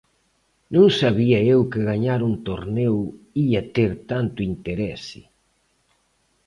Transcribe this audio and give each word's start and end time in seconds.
"Non 0.73 0.87
sabía 0.99 1.39
eu 1.53 1.59
que 1.71 1.79
gañar 1.89 2.19
un 2.29 2.33
torneo 2.49 2.95
ía 3.45 3.61
ter 3.75 3.91
tanto 4.11 4.39
interese". 4.51 5.21